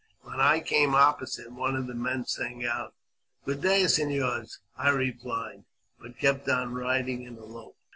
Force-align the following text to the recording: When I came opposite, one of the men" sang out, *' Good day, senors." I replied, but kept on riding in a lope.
When 0.23 0.39
I 0.39 0.61
came 0.61 0.95
opposite, 0.95 1.51
one 1.51 1.75
of 1.75 1.85
the 1.85 1.93
men" 1.93 2.25
sang 2.25 2.65
out, 2.65 2.95
*' 3.19 3.45
Good 3.45 3.61
day, 3.61 3.85
senors." 3.85 4.57
I 4.75 4.89
replied, 4.89 5.63
but 5.99 6.17
kept 6.17 6.49
on 6.49 6.73
riding 6.73 7.21
in 7.21 7.37
a 7.37 7.45
lope. 7.45 7.77